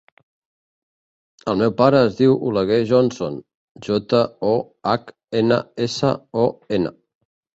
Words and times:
El 1.51 1.57
meu 1.59 1.73
pare 1.81 1.99
es 2.05 2.15
diu 2.21 2.31
Oleguer 2.51 2.79
Johnson: 2.93 3.37
jota, 3.89 4.23
o, 4.53 4.55
hac, 4.93 5.13
ena, 5.43 5.59
essa, 5.89 6.13
o, 6.45 6.47
ena. 6.79 6.95